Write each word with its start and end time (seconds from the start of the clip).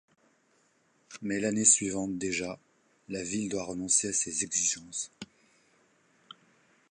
Mais 1.21 1.39
l’année 1.39 1.63
suivante 1.63 2.17
déjà, 2.17 2.57
la 3.09 3.21
ville 3.21 3.49
doit 3.49 3.65
renoncer 3.65 4.07
à 4.07 4.13
ces 4.13 4.43
exigences. 4.43 5.11